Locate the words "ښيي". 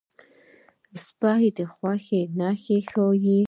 2.89-3.37